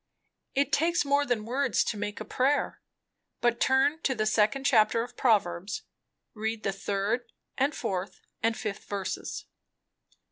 [0.55, 2.81] _It takes more than words to make a prayer.
[3.39, 5.83] But turn to the second chapter of Proverbs.
[6.33, 9.45] Read the third and fourth and fifth verses."